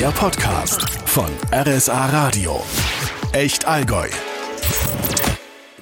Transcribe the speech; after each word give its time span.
Der 0.00 0.12
Podcast 0.12 0.88
von 1.04 1.28
RSA 1.52 2.06
Radio. 2.06 2.62
Echt 3.34 3.66
Allgäu. 3.66 4.08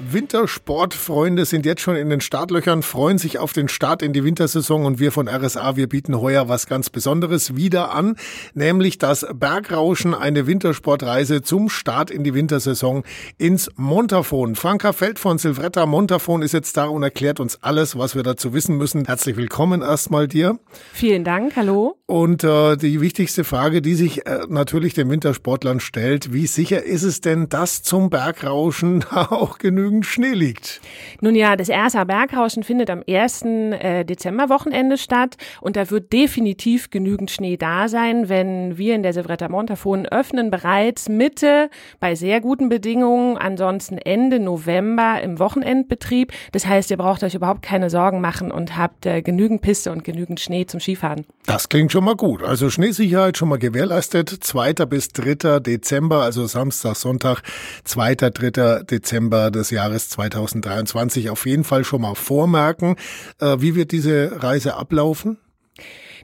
Wintersportfreunde 0.01 1.45
sind 1.45 1.67
jetzt 1.67 1.81
schon 1.81 1.96
in 1.96 2.09
den 2.09 2.21
Startlöchern, 2.21 2.83
freuen 2.83 3.19
sich 3.19 3.38
auf 3.38 3.53
den 3.53 3.69
Start 3.69 4.01
in 4.01 4.13
die 4.13 4.22
Wintersaison 4.22 4.85
und 4.87 5.01
wir 5.01 5.11
von 5.11 5.29
RSA, 5.29 5.74
wir 5.74 5.88
bieten 5.88 6.21
heuer 6.21 6.49
was 6.49 6.69
ganz 6.69 6.88
Besonderes 6.88 7.56
wieder 7.56 7.93
an, 7.93 8.15
nämlich 8.54 8.99
das 8.99 9.26
Bergrauschen, 9.35 10.15
eine 10.15 10.47
Wintersportreise 10.47 11.42
zum 11.42 11.69
Start 11.69 12.13
in 12.13 12.22
die 12.22 12.33
Wintersaison 12.33 13.03
ins 13.38 13.71
Montafon. 13.74 14.54
Franka 14.54 14.92
Feld 14.92 15.19
von 15.19 15.38
Silvretta 15.38 15.85
Montafon 15.85 16.42
ist 16.42 16.52
jetzt 16.52 16.77
da 16.77 16.87
und 16.87 17.02
erklärt 17.02 17.41
uns 17.41 17.59
alles, 17.62 17.98
was 17.98 18.15
wir 18.15 18.23
dazu 18.23 18.55
wissen 18.55 18.77
müssen. 18.77 19.05
Herzlich 19.05 19.37
willkommen 19.37 19.83
erstmal 19.83 20.28
dir. 20.28 20.60
Vielen 20.92 21.24
Dank, 21.24 21.56
hallo. 21.56 21.96
Und 22.06 22.45
äh, 22.45 22.77
die 22.77 23.01
wichtigste 23.01 23.42
Frage, 23.45 23.83
die 23.83 23.95
sich 23.95 24.27
äh, 24.27 24.41
natürlich 24.48 24.95
den 24.95 25.10
Wintersportlern 25.10 25.80
stellt, 25.80 26.33
wie 26.33 26.46
sicher 26.46 26.84
ist 26.84 27.02
es 27.02 27.20
denn, 27.20 27.48
dass 27.48 27.83
zum 27.83 28.10
Bergrauschen 28.10 29.05
auch 29.10 29.59
genügend 29.59 29.88
Schnee 30.02 30.33
liegt. 30.33 30.80
Nun 31.20 31.34
ja, 31.34 31.56
das 31.56 31.69
erste 31.69 32.05
Bergrauschen 32.05 32.62
findet 32.62 32.91
am 32.91 33.02
1. 33.09 33.42
Äh, 33.42 34.05
Dezemberwochenende 34.05 34.98
statt 34.98 35.37
und 35.60 35.77
da 35.77 35.91
wird 35.91 36.12
definitiv 36.12 36.91
genügend 36.91 37.30
Schnee 37.30 37.56
da 37.56 37.88
sein, 37.88 38.29
wenn 38.29 38.79
wir 38.79 38.95
in 38.95 39.02
der 39.02 39.12
Sevretta 39.12 39.48
Montafon 39.48 40.06
öffnen, 40.06 40.51
bereits 40.51 41.09
Mitte 41.09 41.70
bei 42.01 42.15
sehr 42.15 42.41
guten 42.41 42.69
Bedingungen, 42.69 43.37
ansonsten 43.37 43.98
Ende 43.98 44.38
November 44.38 45.20
im 45.23 45.38
Wochenendbetrieb. 45.38 46.32
Das 46.52 46.66
heißt, 46.66 46.91
ihr 46.91 46.96
braucht 46.96 47.23
euch 47.24 47.34
überhaupt 47.34 47.62
keine 47.62 47.91
Sorgen 47.91 48.20
machen 48.20 48.52
und 48.52 48.77
habt 48.77 49.07
äh, 49.07 49.23
genügend 49.23 49.62
Piste 49.62 49.91
und 49.91 50.05
genügend 50.05 50.41
Schnee 50.41 50.66
zum 50.66 50.80
Skifahren. 50.80 51.27
Das 51.46 51.68
klingt 51.68 51.93
schon 51.93 52.05
mal 52.05 52.16
gut. 52.16 52.43
Also 52.43 52.68
Schneesicherheit 52.68 53.38
schon 53.38 53.48
mal 53.48 53.59
gewährleistet. 53.59 54.29
2. 54.29 54.74
bis 54.87 55.09
3. 55.09 55.60
Dezember, 55.60 56.23
also 56.23 56.46
Samstag, 56.46 56.96
Sonntag, 56.96 57.43
2. 57.84 58.15
3. 58.16 58.84
Dezember 58.84 59.51
des 59.51 59.71
Jahres 59.71 59.77
Jahres 59.79 60.09
2023 60.09 61.30
auf 61.30 61.46
jeden 61.46 61.62
Fall 61.62 61.84
schon 61.84 62.02
mal 62.02 62.16
vormerken. 62.16 62.96
Äh, 63.40 63.60
wie 63.60 63.76
wird 63.76 63.93
diese 63.93 64.43
Reise 64.43 64.75
ablaufen? 64.75 65.39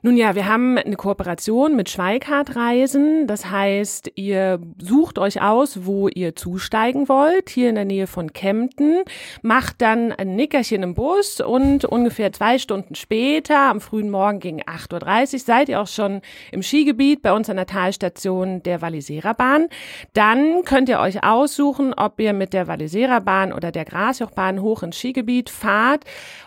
Nun 0.03 0.17
ja, 0.17 0.35
wir 0.35 0.47
haben 0.47 0.77
eine 0.79 0.97
Kooperation 0.97 1.77
mit 1.77 1.89
Schweikart 1.89 2.57
Reisen. 2.57 3.27
Das 3.27 3.51
heißt, 3.51 4.13
ihr 4.17 4.61
sucht 4.79 5.19
euch 5.19 5.41
aus, 5.41 5.85
wo 5.85 6.09
ihr 6.09 6.35
zusteigen 6.35 7.09
wollt, 7.09 7.51
hier 7.51 7.69
in 7.69 7.75
der 7.77 7.85
Nähe 7.85 8.07
von 8.07 8.33
Kempten, 8.33 9.03
macht 9.43 9.81
dann 9.81 10.13
ein 10.13 10.37
Nickerchen 10.37 10.83
im 10.83 10.95
Bus 10.95 11.41
und 11.41 11.85
ungefähr 11.85 12.33
zwei 12.33 12.59
Stunden 12.59 12.95
später, 12.95 13.71
am 13.71 13.81
frühen 13.81 14.11
Morgen 14.11 14.41
gegen 14.41 14.63
8.30 14.63 15.35
Uhr, 15.35 15.39
seid 15.41 15.69
ihr 15.69 15.81
auch 15.81 15.87
schon 15.87 16.21
im 16.51 16.63
Skigebiet 16.63 17.23
bei 17.23 17.33
uns 17.33 17.49
an 17.49 17.57
der 17.57 17.67
Talstation 17.67 18.63
der 18.63 18.83
Wallisera 18.83 19.33
Bahn. 19.33 19.69
Dann 20.13 20.65
könnt 20.65 20.89
ihr 20.89 21.01
euch 21.01 21.23
aussuchen, 21.25 21.95
ob 21.95 22.21
ihr 22.21 22.33
mit 22.33 22.53
der 22.53 22.67
Wallisera 22.67 23.21
Bahn 23.21 23.53
oder 23.53 23.71
der 23.71 23.85
Grasjochbahn 23.85 24.61
hoch 24.61 24.83
ins 24.83 24.99
Skigebiet 24.99 25.51
fahrt 25.51 26.05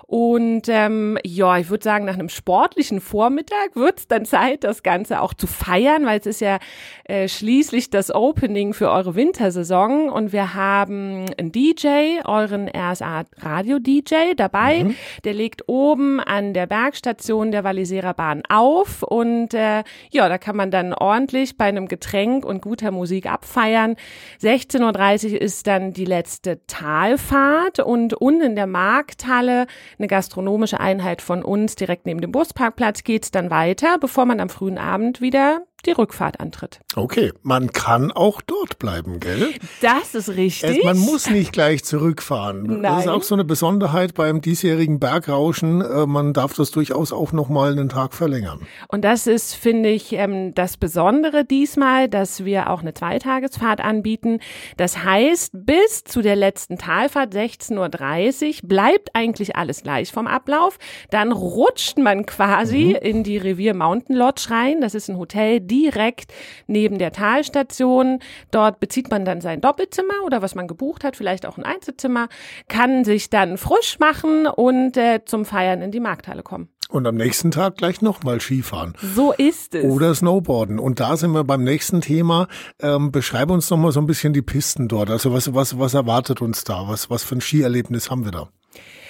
und 0.09 0.69
ähm, 0.69 1.17
ja, 1.25 1.57
ich 1.57 1.69
würde 1.69 1.83
sagen, 1.83 2.05
nach 2.05 2.13
einem 2.13 2.29
sportlichen 2.29 3.01
Vormittag 3.01 3.75
wird 3.75 3.99
es 3.99 4.07
dann 4.07 4.23
Zeit, 4.23 4.63
das 4.63 4.81
Ganze 4.81 5.19
auch 5.19 5.33
zu 5.33 5.47
feiern, 5.47 6.05
weil 6.05 6.21
es 6.21 6.25
ist 6.25 6.39
ja 6.39 6.59
äh, 7.03 7.27
schließlich 7.27 7.89
das 7.89 8.15
Opening 8.15 8.73
für 8.73 8.89
eure 8.89 9.15
Wintersaison. 9.15 10.09
Und 10.09 10.31
wir 10.31 10.53
haben 10.53 11.25
einen 11.37 11.51
DJ, 11.51 12.21
euren 12.23 12.69
RSA 12.69 13.25
Radio 13.39 13.79
DJ 13.79 14.33
dabei. 14.37 14.85
Mhm. 14.85 14.95
Der 15.25 15.33
legt 15.33 15.67
oben 15.67 16.21
an 16.21 16.53
der 16.53 16.67
Bergstation 16.67 17.51
der 17.51 17.65
Wallisera 17.65 18.13
Bahn 18.13 18.43
auf. 18.47 19.03
Und 19.03 19.53
äh, 19.53 19.83
ja, 20.09 20.29
da 20.29 20.37
kann 20.37 20.55
man 20.55 20.71
dann 20.71 20.93
ordentlich 20.93 21.57
bei 21.57 21.65
einem 21.65 21.89
Getränk 21.89 22.45
und 22.45 22.61
guter 22.61 22.91
Musik 22.91 23.25
abfeiern. 23.29 23.97
16.30 24.41 25.33
Uhr 25.33 25.41
ist 25.41 25.67
dann 25.67 25.91
die 25.91 26.05
letzte 26.05 26.65
Talfahrt 26.65 27.79
und 27.79 28.13
unten 28.13 28.41
in 28.41 28.55
der 28.55 28.67
Markthalle 28.67 29.67
eine 29.97 30.07
gastronomische 30.07 30.79
Einheit 30.79 31.21
von 31.21 31.43
uns 31.43 31.75
direkt 31.75 32.05
neben 32.05 32.21
dem 32.21 32.31
Busparkplatz 32.31 33.03
geht's 33.03 33.31
dann 33.31 33.49
weiter, 33.49 33.97
bevor 33.99 34.25
man 34.25 34.39
am 34.39 34.49
frühen 34.49 34.77
Abend 34.77 35.21
wieder 35.21 35.61
die 35.85 35.91
Rückfahrt 35.91 36.39
antritt. 36.39 36.79
Okay, 36.95 37.31
man 37.43 37.71
kann 37.71 38.11
auch 38.11 38.41
dort 38.41 38.79
bleiben, 38.79 39.19
gell? 39.19 39.53
Das 39.81 40.15
ist 40.15 40.29
richtig. 40.29 40.79
Es, 40.79 40.83
man 40.83 40.97
muss 40.97 41.29
nicht 41.29 41.53
gleich 41.53 41.83
zurückfahren. 41.83 42.63
Nein. 42.63 42.81
Das 42.81 43.05
ist 43.05 43.07
auch 43.07 43.23
so 43.23 43.35
eine 43.35 43.45
Besonderheit 43.45 44.13
beim 44.15 44.41
diesjährigen 44.41 44.99
Bergrauschen. 44.99 45.81
Äh, 45.81 46.05
man 46.07 46.33
darf 46.33 46.53
das 46.53 46.71
durchaus 46.71 47.13
auch 47.13 47.31
noch 47.31 47.49
mal 47.49 47.71
einen 47.71 47.89
Tag 47.89 48.13
verlängern. 48.13 48.61
Und 48.87 49.03
das 49.03 49.27
ist, 49.27 49.53
finde 49.53 49.89
ich, 49.89 50.13
ähm, 50.13 50.53
das 50.55 50.77
Besondere 50.77 51.45
diesmal, 51.45 52.09
dass 52.09 52.43
wir 52.43 52.69
auch 52.69 52.81
eine 52.81 52.93
Zweitagesfahrt 52.93 53.81
anbieten. 53.81 54.39
Das 54.77 55.03
heißt, 55.03 55.51
bis 55.53 56.03
zu 56.03 56.21
der 56.21 56.35
letzten 56.35 56.77
Talfahrt 56.77 57.33
16.30 57.33 58.63
Uhr 58.63 58.67
bleibt 58.67 59.09
eigentlich 59.13 59.55
alles 59.55 59.83
gleich 59.83 60.11
vom 60.11 60.27
Ablauf. 60.27 60.77
Dann 61.11 61.31
rutscht 61.31 61.97
man 61.97 62.25
quasi 62.25 62.95
mhm. 62.99 63.07
in 63.07 63.23
die 63.23 63.37
Revier 63.37 63.75
Mountain 63.75 64.15
Lodge 64.15 64.47
rein. 64.49 64.81
Das 64.81 64.95
ist 64.95 65.09
ein 65.09 65.17
Hotel 65.17 65.59
direkt 65.67 66.33
neben 66.67 66.97
der 66.97 67.11
Talstation. 67.11 68.19
Dort 68.51 68.79
bezieht 68.79 69.11
man 69.11 69.25
dann 69.25 69.41
sein 69.41 69.61
Doppelzimmer 69.61 70.23
oder 70.25 70.41
was 70.41 70.55
man 70.55 70.67
gebucht 70.67 71.03
hat, 71.03 71.15
vielleicht 71.15 71.45
auch 71.45 71.57
ein 71.57 71.65
Einzelzimmer, 71.65 72.27
kann 72.67 73.03
sich 73.03 73.29
dann 73.29 73.57
frisch 73.57 73.99
machen 73.99 74.47
und 74.47 74.97
äh, 74.97 75.21
zum 75.25 75.45
Feiern 75.45 75.81
in 75.81 75.91
die 75.91 75.99
Markthalle 75.99 76.43
kommen. 76.43 76.69
Und 76.89 77.05
am 77.05 77.15
nächsten 77.15 77.51
Tag 77.51 77.75
gleich 77.75 78.01
nochmal 78.01 78.39
Skifahren. 78.39 78.93
So 79.01 79.33
ist 79.33 79.75
es. 79.75 79.83
Oder 79.83 80.15
Snowboarden. 80.15 80.79
Und 80.79 81.01
da 81.01 81.17
sind 81.17 81.31
wir 81.31 81.43
beim 81.43 81.63
nächsten 81.63 81.99
Thema. 81.99 82.47
Ähm, 82.81 83.11
beschreib 83.11 83.49
uns 83.49 83.69
nochmal 83.69 83.91
so 83.91 83.99
ein 83.99 84.07
bisschen 84.07 84.31
die 84.31 84.41
Pisten 84.41 84.87
dort. 84.87 85.09
Also 85.09 85.33
was, 85.33 85.53
was, 85.53 85.77
was 85.77 85.93
erwartet 85.93 86.41
uns 86.41 86.63
da? 86.63 86.87
Was, 86.87 87.09
was 87.09 87.23
für 87.23 87.35
ein 87.35 87.41
Skierlebnis 87.41 88.09
haben 88.09 88.23
wir 88.23 88.31
da? 88.31 88.49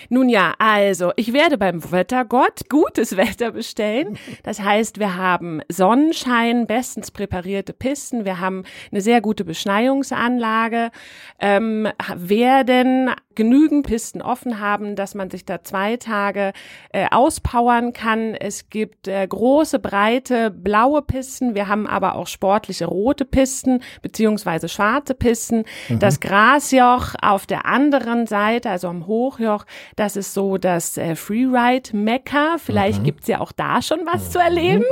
Nun 0.09 0.29
ja, 0.29 0.53
also 0.59 1.11
ich 1.15 1.33
werde 1.33 1.57
beim 1.57 1.91
Wettergott 1.91 2.69
gutes 2.69 3.17
Wetter 3.17 3.51
bestellen. 3.51 4.17
Das 4.43 4.61
heißt, 4.61 4.99
wir 4.99 5.15
haben 5.15 5.61
Sonnenschein, 5.69 6.67
bestens 6.67 7.11
präparierte 7.11 7.73
Pisten, 7.73 8.25
wir 8.25 8.39
haben 8.39 8.63
eine 8.91 9.01
sehr 9.01 9.21
gute 9.21 9.45
Beschneiungsanlage, 9.45 10.91
ähm, 11.39 11.87
werden 12.15 13.11
genügend 13.37 13.85
Pisten 13.85 14.21
offen 14.21 14.59
haben, 14.59 14.95
dass 14.95 15.15
man 15.15 15.29
sich 15.29 15.45
da 15.45 15.63
zwei 15.63 15.95
Tage 15.95 16.51
äh, 16.91 17.05
auspowern 17.11 17.93
kann. 17.93 18.33
Es 18.33 18.69
gibt 18.69 19.07
äh, 19.07 19.25
große, 19.25 19.79
breite, 19.79 20.49
blaue 20.49 21.03
Pisten. 21.03 21.55
Wir 21.55 21.67
haben 21.67 21.87
aber 21.87 22.15
auch 22.15 22.27
sportliche 22.27 22.85
rote 22.85 23.23
Pisten 23.25 23.83
beziehungsweise 24.01 24.67
schwarze 24.67 25.13
Pisten. 25.13 25.63
Mhm. 25.87 25.99
Das 25.99 26.19
Grasjoch 26.19 27.13
auf 27.21 27.45
der 27.45 27.65
anderen 27.65 28.25
Seite, 28.25 28.71
also 28.71 28.87
am 28.87 29.05
Hochjoch, 29.05 29.65
das 29.95 30.15
ist 30.15 30.33
so 30.33 30.57
das 30.57 30.97
äh, 30.97 31.15
Freeride-Mekka. 31.15 32.57
Vielleicht 32.57 32.99
mhm. 32.99 33.03
gibt's 33.03 33.27
ja 33.27 33.39
auch 33.39 33.51
da 33.51 33.81
schon 33.81 33.99
was 34.05 34.25
mhm. 34.25 34.31
zu 34.31 34.39
erleben. 34.39 34.85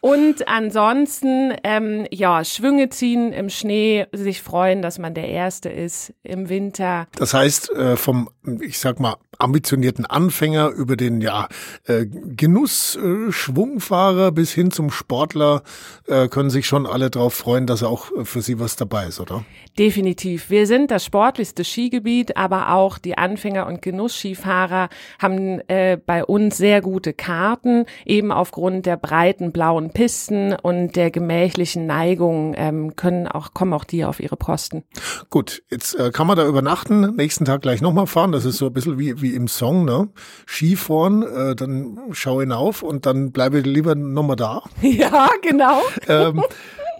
Und 0.00 0.48
ansonsten, 0.48 1.54
ähm, 1.64 2.06
ja, 2.10 2.44
Schwünge 2.44 2.88
ziehen 2.88 3.32
im 3.32 3.48
Schnee, 3.48 4.06
sich 4.12 4.42
freuen, 4.42 4.82
dass 4.82 4.98
man 4.98 5.14
der 5.14 5.28
Erste 5.28 5.68
ist 5.68 6.12
im 6.22 6.48
Winter. 6.48 7.06
Das 7.16 7.34
heißt, 7.34 7.70
äh, 7.70 7.96
vom, 7.96 8.28
ich 8.60 8.78
sag 8.78 8.98
mal, 8.98 9.16
ambitionierten 9.42 10.06
Anfänger 10.06 10.70
über 10.70 10.96
den 10.96 11.20
ja 11.20 11.48
äh, 11.84 12.06
Genuss 12.06 12.96
äh, 12.96 13.30
Schwungfahrer 13.32 14.32
bis 14.32 14.52
hin 14.52 14.70
zum 14.70 14.90
Sportler 14.90 15.62
äh, 16.06 16.28
können 16.28 16.50
sich 16.50 16.66
schon 16.66 16.86
alle 16.86 17.10
darauf 17.10 17.34
freuen, 17.34 17.66
dass 17.66 17.82
auch 17.82 18.06
für 18.24 18.42
sie 18.42 18.60
was 18.60 18.76
dabei 18.76 19.06
ist, 19.06 19.20
oder? 19.20 19.44
Definitiv. 19.78 20.50
Wir 20.50 20.66
sind 20.66 20.90
das 20.90 21.04
sportlichste 21.04 21.64
Skigebiet, 21.64 22.36
aber 22.36 22.72
auch 22.74 22.98
die 22.98 23.16
Anfänger 23.16 23.66
und 23.66 23.80
Genussskifahrer 23.80 24.88
haben 25.18 25.60
äh, 25.68 25.98
bei 26.04 26.24
uns 26.24 26.58
sehr 26.58 26.82
gute 26.82 27.14
Karten, 27.14 27.86
eben 28.04 28.32
aufgrund 28.32 28.86
der 28.86 28.96
breiten 28.96 29.50
blauen 29.50 29.90
Pisten 29.90 30.54
und 30.54 30.94
der 30.96 31.10
gemächlichen 31.10 31.86
Neigung 31.86 32.54
ähm, 32.56 32.96
können 32.96 33.26
auch 33.26 33.54
kommen 33.54 33.72
auch 33.72 33.84
die 33.84 34.04
auf 34.04 34.20
ihre 34.20 34.36
Posten. 34.36 34.84
Gut, 35.30 35.62
jetzt 35.70 35.98
äh, 35.98 36.10
kann 36.10 36.26
man 36.26 36.36
da 36.36 36.46
übernachten, 36.46 37.16
nächsten 37.16 37.44
Tag 37.44 37.62
gleich 37.62 37.80
nochmal 37.80 38.06
fahren. 38.06 38.32
Das 38.32 38.44
ist 38.44 38.58
so 38.58 38.66
ein 38.66 38.72
bisschen 38.72 38.98
wie 38.98 39.20
wie 39.22 39.31
im 39.34 39.48
Song, 39.48 39.84
ne? 39.84 40.08
Skifahren, 40.46 41.22
äh, 41.22 41.56
dann 41.56 41.98
schau 42.12 42.40
hinauf 42.40 42.82
und 42.82 43.06
dann 43.06 43.32
bleibe 43.32 43.60
lieber 43.60 43.94
nochmal 43.94 44.36
da. 44.36 44.62
Ja, 44.82 45.28
genau. 45.42 45.80
ähm, 46.08 46.42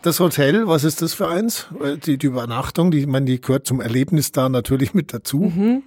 das 0.02 0.18
Hotel, 0.18 0.66
was 0.66 0.84
ist 0.84 1.02
das 1.02 1.14
für 1.14 1.28
eins? 1.28 1.68
Äh, 1.82 1.96
die, 1.96 2.18
die 2.18 2.26
Übernachtung, 2.26 2.90
die, 2.90 3.00
ich 3.00 3.06
meine, 3.06 3.26
die 3.26 3.40
gehört 3.40 3.66
zum 3.66 3.80
Erlebnis 3.80 4.32
da 4.32 4.48
natürlich 4.48 4.94
mit 4.94 5.12
dazu. 5.14 5.38
Mhm. 5.38 5.82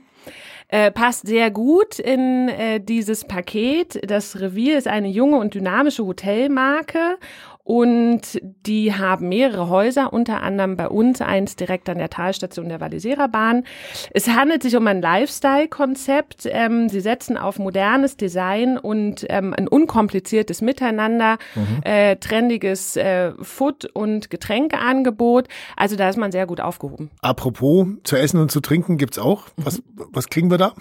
Äh, 0.68 0.92
passt 0.92 1.27
sehr 1.27 1.51
gut 1.51 2.00
in 2.00 2.50
äh, 2.50 2.80
dieses 2.80 3.24
Paket. 3.25 4.00
Das 4.09 4.39
Revier 4.39 4.77
ist 4.77 4.88
eine 4.88 5.09
junge 5.09 5.38
und 5.38 5.53
dynamische 5.53 6.06
Hotelmarke 6.06 7.18
Und 7.65 8.39
die 8.67 8.94
haben 8.94 9.27
mehrere 9.27 9.69
Häuser, 9.69 10.13
unter 10.13 10.44
anderem 10.44 10.77
bei 10.77 10.88
uns 10.88 11.19
eins 11.19 11.56
direkt 11.56 11.89
an 11.89 11.97
der 11.97 12.12
Talstation 12.12 12.69
der 12.69 12.79
Wallisera 12.79 13.25
Bahn. 13.25 13.63
Es 14.12 14.27
handelt 14.27 14.62
sich 14.62 14.75
um 14.75 14.85
ein 14.85 15.01
Lifestyle-Konzept. 15.01 16.44
Ähm, 16.45 16.89
sie 16.89 17.00
setzen 17.00 17.39
auf 17.39 17.57
modernes 17.57 18.17
Design 18.17 18.77
und 18.77 19.25
ähm, 19.29 19.56
ein 19.57 19.67
unkompliziertes 19.67 20.62
Miteinander, 20.62 21.39
mhm. 21.56 21.81
äh, 21.81 22.17
trendiges 22.17 22.97
äh, 22.97 23.31
Food- 23.41 23.85
und 23.94 24.29
Getränkeangebot. 24.29 25.47
Also 25.75 25.95
da 25.95 26.07
ist 26.07 26.18
man 26.18 26.31
sehr 26.31 26.45
gut 26.45 26.61
aufgehoben. 26.61 27.09
Apropos, 27.21 27.88
zu 28.03 28.15
essen 28.15 28.39
und 28.39 28.51
zu 28.51 28.61
trinken 28.61 28.97
gibt's 28.97 29.18
auch. 29.18 29.47
Was, 29.57 29.81
was 29.95 30.29
kriegen 30.29 30.51
wir 30.51 30.59
da? 30.59 30.75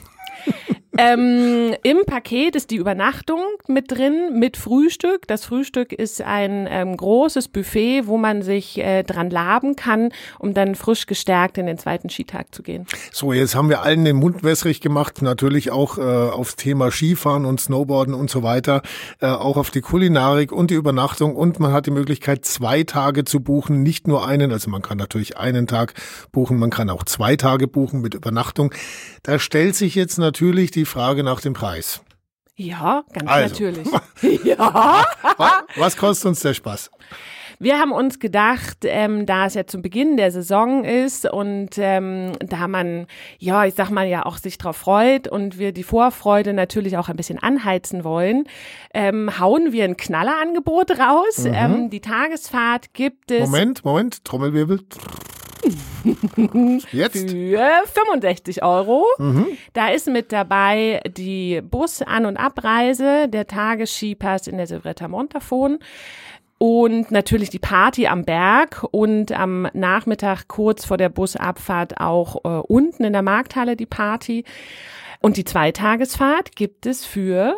ähm, 0.99 1.75
Im 1.82 1.99
Paket 2.06 2.56
ist 2.56 2.70
die 2.70 2.76
Übernachtung 2.76 3.41
mit 3.67 3.91
drin, 3.91 4.38
mit 4.38 4.56
Frühstück. 4.56 5.26
Das 5.26 5.44
Frühstück 5.44 5.93
ist 5.93 6.23
ein 6.23 6.69
ähm, 6.70 6.96
großes 6.96 7.49
Buffet, 7.49 8.06
wo 8.06 8.17
man 8.17 8.43
sich 8.43 8.79
äh, 8.79 9.02
dran 9.02 9.31
laben 9.31 9.76
kann, 9.76 10.11
um 10.38 10.55
dann 10.55 10.75
frisch 10.75 11.06
gestärkt 11.06 11.58
in 11.58 11.67
den 11.67 11.79
zweiten 11.79 12.11
Skitag 12.11 12.55
zu 12.55 12.62
gehen. 12.62 12.87
So, 13.12 13.32
jetzt 13.32 13.55
haben 13.55 13.69
wir 13.69 13.82
allen 13.82 14.05
den 14.05 14.17
Mund 14.17 14.44
wässrig 14.44 14.81
gemacht, 14.81 15.23
natürlich 15.23 15.70
auch 15.70 15.99
äh, 15.99 16.00
aufs 16.00 16.56
Thema 16.56 16.91
Skifahren 16.91 17.44
und 17.44 17.61
Snowboarden 17.61 18.14
und 18.14 18.31
so 18.31 18.43
weiter, 18.43 18.82
äh, 19.20 19.26
auch 19.26 19.56
auf 19.56 19.70
die 19.70 19.81
Kulinarik 19.81 20.52
und 20.52 20.70
die 20.70 20.75
Übernachtung 20.75 21.35
und 21.35 21.58
man 21.61 21.73
hat 21.73 21.87
die 21.87 21.90
Möglichkeit, 21.90 22.44
zwei 22.44 22.85
Tage 22.85 23.25
zu 23.25 23.40
buchen, 23.40 23.82
nicht 23.82 24.06
nur 24.06 24.26
einen, 24.26 24.52
also 24.52 24.70
man 24.70 24.82
kann 24.82 24.99
natürlich 24.99 25.37
einen 25.37 25.67
Tag 25.67 25.94
buchen, 26.32 26.58
man 26.58 26.70
kann 26.70 26.90
auch 26.90 27.05
zwei 27.05 27.37
Tage 27.37 27.67
buchen 27.67 28.00
mit 28.00 28.14
Übernachtung. 28.14 28.73
Da 29.23 29.38
stellt 29.38 29.75
sich 29.75 29.94
jetzt 29.94 30.19
natürlich 30.19 30.70
die 30.70 30.83
Frage 30.84 31.22
nach 31.22 31.40
dem 31.40 31.52
Preis. 31.52 32.00
Ja, 32.56 33.04
ganz 33.12 33.31
also. 33.31 33.48
natürlich. 33.48 33.88
ja. 34.44 35.04
Was 35.76 35.96
kostet 35.96 36.26
uns 36.26 36.40
der 36.40 36.54
Spaß? 36.54 36.90
Wir 37.58 37.78
haben 37.78 37.92
uns 37.92 38.19
gedacht, 38.19 38.78
ähm, 38.82 39.26
da 39.26 39.46
es 39.46 39.54
ja 39.54 39.66
zum 39.66 39.81
Beginn 39.81 40.16
der 40.16 40.31
Saison 40.31 40.84
ist 40.84 41.31
und 41.31 41.70
ähm, 41.78 42.32
da 42.40 42.69
man, 42.69 43.06
ja, 43.38 43.64
ich 43.64 43.75
sag 43.75 43.90
mal 43.90 44.06
ja 44.06 44.26
auch 44.26 44.38
sich 44.38 44.58
drauf 44.58 44.76
freut 44.76 45.28
und 45.28 45.58
wir 45.58 45.72
die 45.72 45.84
Vorfreude 45.84 46.52
natürlich 46.52 46.96
auch 46.96 47.08
ein 47.08 47.16
bisschen 47.16 47.38
anheizen 47.38 48.04
wollen, 48.04 48.44
ähm, 48.92 49.38
hauen 49.38 49.72
wir 49.72 49.84
ein 49.84 49.96
Knallerangebot 49.96 50.98
raus. 50.98 51.44
Mhm. 51.44 51.54
Ähm, 51.54 51.90
die 51.90 52.00
Tagesfahrt 52.00 52.92
gibt 52.92 53.30
es. 53.30 53.48
Moment, 53.48 53.84
Moment, 53.84 54.25
Trommelwirbel. 54.25 54.80
Jetzt? 56.93 57.31
Für 57.31 57.70
65 57.84 58.62
Euro. 58.62 59.06
Mhm. 59.19 59.46
Da 59.72 59.88
ist 59.88 60.08
mit 60.08 60.32
dabei 60.32 61.00
die 61.06 61.61
Bus-An- 61.62 62.26
und 62.26 62.37
Abreise, 62.37 63.28
der 63.28 63.46
Tagesskipass 63.46 64.46
in 64.46 64.56
der 64.56 64.66
Silvretta 64.66 65.08
Montafon 65.08 65.78
und 66.58 67.11
natürlich 67.11 67.50
die 67.50 67.58
Party 67.58 68.06
am 68.06 68.25
Berg 68.25 68.87
und 68.90 69.32
am 69.32 69.69
Nachmittag 69.72 70.49
kurz 70.49 70.84
vor 70.87 70.96
der 70.96 71.08
Busabfahrt 71.08 72.00
auch 72.00 72.44
äh, 72.44 72.49
unten 72.49 73.05
in 73.05 73.12
der 73.12 73.22
Markthalle 73.22 73.76
die 73.76 73.87
Party. 73.87 74.44
Und 75.20 75.37
die 75.37 75.44
Zweitagesfahrt 75.44 76.55
gibt 76.56 76.87
es 76.87 77.05
für 77.05 77.55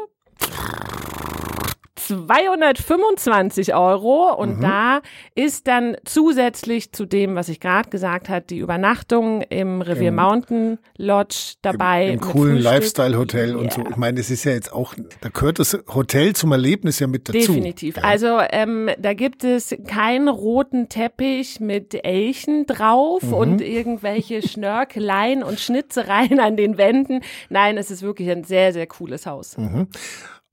225 2.06 3.75
Euro 3.75 4.32
und 4.35 4.58
mhm. 4.58 4.62
da 4.62 5.00
ist 5.35 5.67
dann 5.67 5.97
zusätzlich 6.05 6.93
zu 6.93 7.05
dem, 7.05 7.35
was 7.35 7.49
ich 7.49 7.61
gerade 7.61 7.91
gesagt 7.91 8.29
habe, 8.29 8.44
die 8.49 8.58
Übernachtung 8.58 9.43
im 9.43 9.82
Revier 9.82 10.08
Im, 10.08 10.17
Mountain 10.17 10.79
Lodge 10.97 11.55
dabei. 11.62 12.06
Im, 12.06 12.14
im 12.14 12.20
coolen 12.20 12.58
Lifestyle-Hotel 12.58 13.50
yeah. 13.50 13.58
und 13.58 13.73
so. 13.73 13.85
Ich 13.88 13.97
meine, 13.97 14.20
es 14.20 14.31
ist 14.31 14.44
ja 14.44 14.53
jetzt 14.53 14.73
auch, 14.73 14.94
da 15.20 15.29
gehört 15.29 15.58
das 15.58 15.79
Hotel 15.93 16.35
zum 16.35 16.53
Erlebnis 16.53 16.99
ja 17.00 17.06
mit 17.06 17.29
dazu. 17.29 17.38
Definitiv. 17.38 17.97
Ja. 17.97 18.05
Also 18.05 18.38
ähm, 18.50 18.91
da 18.99 19.14
gibt 19.14 19.44
es 19.44 19.75
keinen 19.87 20.29
roten 20.29 20.88
Teppich 20.88 21.61
mit 21.61 22.05
Elchen 22.05 22.67
drauf 22.67 23.23
mhm. 23.23 23.32
und 23.35 23.61
irgendwelche 23.61 24.47
Schnörkeleien 24.47 25.43
und 25.43 25.61
Schnitzereien 25.61 26.41
an 26.41 26.56
den 26.56 26.79
Wänden. 26.79 27.20
Nein, 27.49 27.76
es 27.79 27.91
ist 27.91 28.03
wirklich 28.03 28.31
ein 28.31 28.44
sehr, 28.44 28.73
sehr 28.73 28.87
cooles 28.87 29.26
Haus. 29.26 29.56
Mhm. 29.56 29.88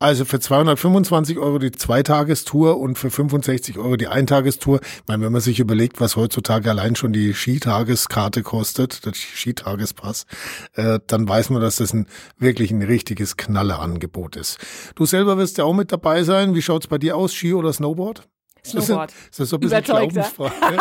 Also 0.04 0.26
für 0.26 0.42
225 0.42 1.40
Euro 1.40 1.60
die 1.60 1.72
Zweitagestour 1.72 2.78
und 2.78 2.98
für 2.98 3.10
65 3.10 3.78
Euro 3.78 3.96
die 3.96 4.10
Eintagestour. 4.10 4.82
Ich 4.84 5.04
meine, 5.08 5.24
wenn 5.24 5.32
man 5.32 5.40
sich 5.40 5.62
überlegt, 5.62 6.02
was 6.02 6.18
heutzutage 6.18 6.70
allein 6.70 6.98
schon 6.98 7.14
die 7.14 7.34
Skitageskarte 7.34 8.44
kostet, 8.44 9.06
der 9.06 9.14
Skitagespass, 9.14 10.26
äh, 10.74 11.00
dann 11.08 11.26
weiß 11.26 11.52
man, 11.52 11.62
dass 11.62 11.78
das 11.78 11.94
ein 11.94 12.08
wirklich 12.38 12.72
ein 12.72 12.82
richtiges 12.82 13.38
Knalleangebot 13.38 14.36
ist. 14.36 14.58
Du 14.96 15.06
selber 15.06 15.38
wirst 15.38 15.58
ja 15.58 15.64
auch 15.64 15.74
mit 15.74 15.94
dabei 15.94 16.24
sein. 16.24 16.54
Wie 16.54 16.62
schaut's 16.62 16.88
bei 16.88 16.98
dir 16.98 17.16
aus, 17.16 17.34
Ski 17.34 17.54
oder 17.54 17.72
Snowboard? 17.72 18.28
Snowboard. 18.66 19.12
Ist 19.30 19.40
das 19.40 19.50
so 19.50 19.58
ein 19.58 19.60
bisschen 19.60 19.84
Glaubensfrage? 19.84 20.54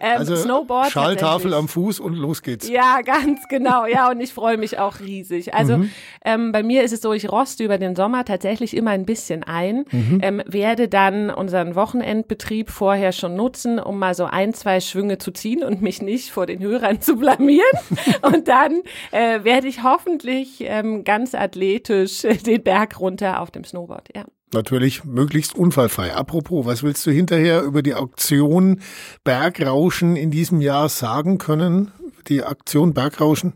ähm, 0.00 0.18
also 0.18 0.36
Snowboard 0.36 0.90
Schalltafel 0.90 1.52
am 1.52 1.68
Fuß 1.68 2.00
und 2.00 2.14
los 2.14 2.42
geht's. 2.42 2.66
Ja, 2.68 3.02
ganz 3.02 3.40
genau. 3.48 3.84
Ja, 3.84 4.10
und 4.10 4.20
ich 4.20 4.32
freue 4.32 4.56
mich 4.56 4.78
auch 4.78 5.00
riesig. 5.00 5.52
Also 5.52 5.76
mhm. 5.78 5.90
ähm, 6.24 6.52
bei 6.52 6.62
mir 6.62 6.82
ist 6.82 6.92
es 6.92 7.02
so, 7.02 7.12
ich 7.12 7.30
roste 7.30 7.62
über 7.62 7.76
den 7.76 7.94
Sommer 7.94 8.24
tatsächlich 8.24 8.74
immer 8.74 8.92
ein 8.92 9.04
bisschen 9.04 9.44
ein, 9.44 9.84
mhm. 9.90 10.20
ähm, 10.22 10.42
werde 10.46 10.88
dann 10.88 11.28
unseren 11.28 11.74
Wochenendbetrieb 11.74 12.70
vorher 12.70 13.12
schon 13.12 13.36
nutzen, 13.36 13.78
um 13.78 13.98
mal 13.98 14.14
so 14.14 14.24
ein, 14.24 14.54
zwei 14.54 14.80
Schwünge 14.80 15.18
zu 15.18 15.32
ziehen 15.32 15.62
und 15.62 15.82
mich 15.82 16.00
nicht 16.00 16.30
vor 16.30 16.46
den 16.46 16.60
Hörern 16.60 17.02
zu 17.02 17.16
blamieren. 17.16 17.66
und 18.22 18.48
dann 18.48 18.80
äh, 19.10 19.44
werde 19.44 19.68
ich 19.68 19.82
hoffentlich 19.82 20.60
ähm, 20.60 21.04
ganz 21.04 21.34
athletisch 21.34 22.22
den 22.22 22.62
Berg 22.62 22.98
runter 22.98 23.40
auf 23.40 23.50
dem 23.50 23.64
Snowboard. 23.64 24.08
Ja 24.14 24.24
natürlich 24.52 25.04
möglichst 25.04 25.54
unfallfrei. 25.54 26.14
Apropos, 26.14 26.66
was 26.66 26.82
willst 26.82 27.06
du 27.06 27.10
hinterher 27.10 27.62
über 27.62 27.82
die 27.82 27.94
Auktion 27.94 28.80
Bergrauschen 29.24 30.16
in 30.16 30.30
diesem 30.30 30.60
Jahr 30.60 30.88
sagen 30.88 31.38
können? 31.38 31.92
Die 32.28 32.42
Aktion 32.42 32.94
Bergrauschen? 32.94 33.54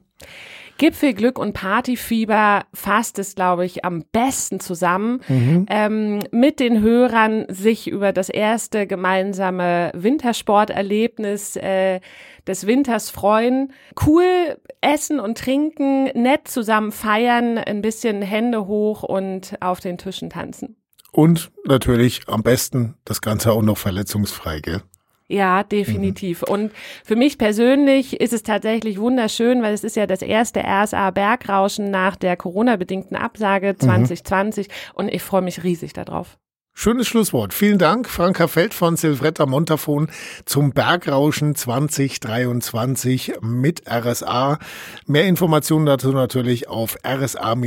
Gipfelglück 0.81 1.39
und 1.39 1.53
Partyfieber 1.53 2.65
fasst 2.73 3.19
es, 3.19 3.35
glaube 3.35 3.67
ich, 3.67 3.85
am 3.85 4.03
besten 4.13 4.61
zusammen, 4.61 5.21
mhm. 5.29 5.67
ähm, 5.69 6.21
mit 6.31 6.59
den 6.59 6.81
Hörern 6.81 7.45
sich 7.51 7.87
über 7.87 8.15
das 8.15 8.31
erste 8.31 8.87
gemeinsame 8.87 9.93
Wintersporterlebnis 9.95 11.57
äh, 11.57 12.01
des 12.47 12.67
Winters 12.67 13.11
freuen, 13.11 13.75
cool 14.07 14.57
essen 14.81 15.21
und 15.21 15.37
trinken, 15.37 16.05
nett 16.15 16.49
zusammen 16.49 16.93
feiern, 16.93 17.59
ein 17.59 17.83
bisschen 17.83 18.23
Hände 18.23 18.67
hoch 18.67 19.03
und 19.03 19.59
auf 19.61 19.81
den 19.81 19.99
Tischen 19.99 20.31
tanzen. 20.31 20.80
Und 21.13 21.51
natürlich 21.65 22.23
am 22.29 22.43
besten 22.43 22.95
das 23.05 23.21
Ganze 23.21 23.53
auch 23.53 23.63
noch 23.63 23.79
verletzungsfrei, 23.79 24.61
gell? 24.61 24.83
Ja, 25.31 25.63
definitiv. 25.63 26.43
Mhm. 26.43 26.53
Und 26.53 26.73
für 27.05 27.15
mich 27.15 27.39
persönlich 27.39 28.21
ist 28.21 28.33
es 28.33 28.43
tatsächlich 28.43 28.99
wunderschön, 28.99 29.63
weil 29.63 29.73
es 29.73 29.85
ist 29.85 29.95
ja 29.95 30.09
das 30.09 30.23
erste 30.23 30.61
RSA 30.65 31.13
Bergrauschen 31.13 31.93
nach 31.93 32.17
der 32.17 32.37
Corona-bedingten 32.37 33.17
Absage 33.17 33.77
2020 33.79 34.67
mhm. 34.67 34.73
und 34.95 35.09
ich 35.09 35.23
freue 35.23 35.43
mich 35.43 35.63
riesig 35.63 35.93
darauf. 35.93 36.37
Schönes 36.73 37.07
Schlusswort. 37.07 37.55
Vielen 37.55 37.79
Dank, 37.79 38.09
Franka 38.09 38.49
Feld 38.49 38.75
von 38.75 38.97
Silvretta 38.97 39.47
Montafon 39.47 40.09
zum 40.47 40.73
Bergrauschen 40.73 41.55
2023 41.55 43.35
mit 43.41 43.83
RSA. 43.89 44.59
Mehr 45.07 45.27
Informationen 45.27 45.87
dazu 45.87 46.11
natürlich 46.11 46.69
auf 46.69 46.97
rsa-radio.de. 47.07 47.65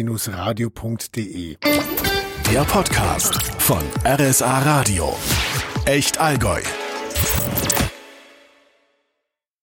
Der 2.53 2.63
Podcast 2.65 3.41
von 3.57 3.81
RSA 4.05 4.59
Radio. 4.59 5.15
Echt 5.85 6.19
Allgäu. 6.19 6.61